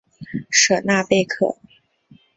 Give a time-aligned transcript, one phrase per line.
[0.49, 1.59] 舍纳贝克。